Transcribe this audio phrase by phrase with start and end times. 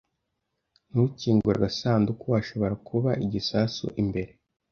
[0.89, 2.25] Ntukingure agasanduku.
[2.35, 4.31] Hashobora kuba igisasu imbere.